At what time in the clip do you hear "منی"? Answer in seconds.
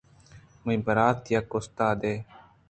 0.63-0.77